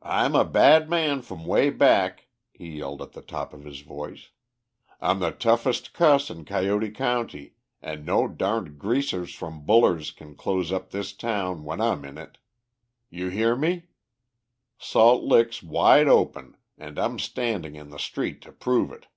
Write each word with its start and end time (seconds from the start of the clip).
"I'm 0.00 0.34
a 0.34 0.42
bad 0.46 0.88
man 0.88 1.20
from 1.20 1.44
Way 1.44 1.68
Back," 1.68 2.28
he 2.50 2.78
yelled 2.78 3.02
at 3.02 3.12
the 3.12 3.20
top 3.20 3.52
of 3.52 3.64
his 3.66 3.80
voice. 3.80 4.30
"I'm 5.02 5.18
the 5.20 5.32
toughest 5.32 5.92
cuss 5.92 6.30
in 6.30 6.46
Coyote 6.46 6.90
county, 6.92 7.52
and 7.82 8.06
no 8.06 8.26
darned 8.26 8.78
greasers 8.78 9.34
from 9.34 9.66
Buller's 9.66 10.12
can 10.12 10.34
close 10.34 10.72
up 10.72 10.92
this 10.92 11.12
town 11.12 11.64
when 11.64 11.78
I'm 11.78 12.06
in 12.06 12.16
it. 12.16 12.38
You 13.10 13.28
hear 13.28 13.54
me! 13.54 13.88
Salt 14.78 15.24
Lick's 15.24 15.62
wide 15.62 16.08
open, 16.08 16.56
and 16.78 16.98
I'm 16.98 17.18
standing 17.18 17.76
in 17.76 17.90
the 17.90 17.98
street 17.98 18.40
to 18.40 18.52
prove 18.52 18.90
it." 18.90 19.08